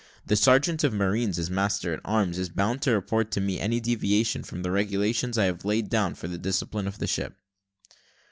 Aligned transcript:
The 0.25 0.35
sergeant 0.35 0.83
of 0.83 0.93
marines, 0.95 1.37
as 1.37 1.51
master 1.51 1.93
at 1.93 1.99
arms, 2.03 2.39
is 2.39 2.49
bound 2.49 2.81
to 2.81 2.91
report 2.91 3.29
to 3.33 3.39
me 3.39 3.59
any 3.59 3.79
deviation 3.79 4.41
from 4.41 4.63
the 4.63 4.71
regulations 4.71 5.37
I 5.37 5.45
have 5.45 5.63
laid 5.63 5.91
down 5.91 6.15
for 6.15 6.27
the 6.27 6.39
discipline 6.39 6.87
of 6.87 6.97
the 6.97 7.05
ship." 7.05 7.35